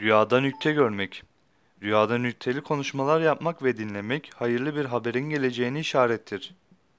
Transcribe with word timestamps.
Rüyada 0.00 0.40
nükte 0.40 0.72
görmek. 0.72 1.22
Rüyada 1.82 2.18
nükteli 2.18 2.60
konuşmalar 2.60 3.20
yapmak 3.20 3.62
ve 3.62 3.76
dinlemek 3.76 4.30
hayırlı 4.34 4.76
bir 4.76 4.84
haberin 4.84 5.30
geleceğini 5.30 5.80
işarettir. 5.80 6.54